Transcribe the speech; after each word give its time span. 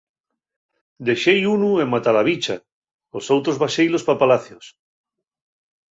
Dexéi 1.07 1.43
unu 1.55 1.71
en 1.83 1.87
Matalaviḷḷa, 1.93 2.55
los 3.13 3.27
outros 3.35 3.57
baxéilos 3.63 4.05
pa 4.07 4.13
Palacios. 4.21 4.65